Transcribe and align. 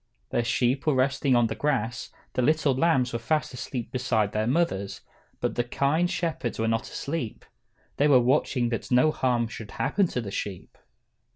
The 0.31 0.43
sheep 0.43 0.87
were 0.87 0.95
resting 0.95 1.35
on 1.35 1.45
the 1.45 1.53
grass, 1.53 2.09
the 2.33 2.41
little 2.41 2.73
lambs 2.73 3.13
were 3.13 3.19
fast 3.19 3.53
asleep 3.53 3.91
beside 3.91 4.31
their 4.31 4.47
mothers, 4.47 5.01
but 5.39 5.53
the 5.53 5.63
kind 5.63 6.09
shepherds 6.09 6.57
were 6.57 6.67
not 6.67 6.89
asleep. 6.89 7.45
They 7.97 8.07
were 8.07 8.19
watching 8.19 8.69
that 8.69 8.89
no 8.89 9.11
harm 9.11 9.47
should 9.47 9.69
happen 9.69 10.07
to 10.07 10.19
the 10.19 10.31
sheep. 10.31 10.75